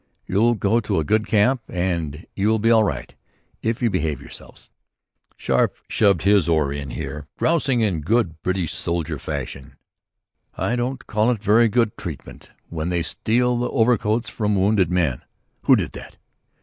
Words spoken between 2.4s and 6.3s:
be all right if you behave yourselves." Scarfe shoved